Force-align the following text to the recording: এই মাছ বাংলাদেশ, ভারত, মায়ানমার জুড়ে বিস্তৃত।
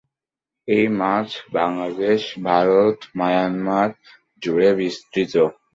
এই 0.67 0.85
মাছ 0.99 1.27
বাংলাদেশ, 1.53 2.21
ভারত, 2.43 2.97
মায়ানমার 3.15 3.89
জুড়ে 4.41 4.69
বিস্তৃত। 4.79 5.33